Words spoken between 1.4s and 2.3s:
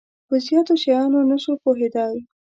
شو پوهیدای.